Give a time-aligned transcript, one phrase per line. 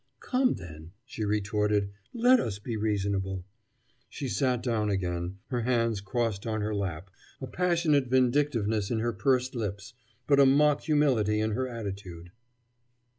[0.19, 3.45] "Come, then," she retorted, "let us be reasonable."
[4.09, 9.13] She sat down again, her hands crossed on her lap, a passionate vindictiveness in her
[9.13, 9.93] pursed lips,
[10.25, 12.31] but a mock humility in her attitude.